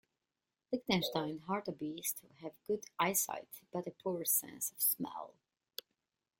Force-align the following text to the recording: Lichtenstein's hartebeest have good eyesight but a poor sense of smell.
Lichtenstein's 0.71 1.43
hartebeest 1.43 2.23
have 2.41 2.53
good 2.65 2.85
eyesight 2.97 3.47
but 3.71 3.85
a 3.85 3.91
poor 3.91 4.25
sense 4.25 4.71
of 4.71 4.81
smell. 4.81 5.35